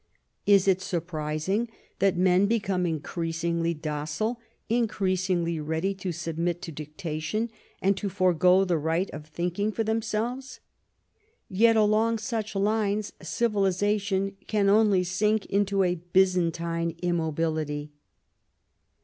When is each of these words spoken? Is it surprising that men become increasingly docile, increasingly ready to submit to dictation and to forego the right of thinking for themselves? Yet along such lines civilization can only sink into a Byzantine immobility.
Is 0.47 0.67
it 0.67 0.81
surprising 0.81 1.69
that 1.99 2.17
men 2.17 2.47
become 2.47 2.87
increasingly 2.87 3.75
docile, 3.75 4.39
increasingly 4.67 5.59
ready 5.59 5.93
to 5.93 6.11
submit 6.11 6.59
to 6.63 6.71
dictation 6.71 7.51
and 7.83 7.95
to 7.97 8.09
forego 8.09 8.65
the 8.65 8.79
right 8.79 9.11
of 9.11 9.27
thinking 9.27 9.71
for 9.71 9.83
themselves? 9.83 10.59
Yet 11.49 11.75
along 11.77 12.17
such 12.17 12.55
lines 12.55 13.13
civilization 13.21 14.37
can 14.47 14.69
only 14.69 15.03
sink 15.03 15.45
into 15.45 15.83
a 15.83 15.93
Byzantine 15.93 16.95
immobility. 17.03 17.91